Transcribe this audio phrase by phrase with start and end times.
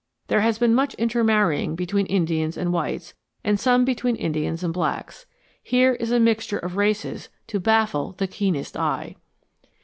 [0.29, 3.13] There has been much intermarrying between Indians and whites,
[3.43, 5.27] and some between Indians and blacks.
[5.61, 9.15] Here is a mixture of races to baffle the keenest eye.